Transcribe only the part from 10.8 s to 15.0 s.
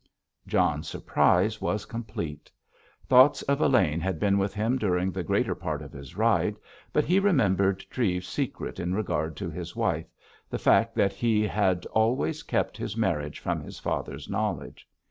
that he had always kept his marriage from his father's knowledge.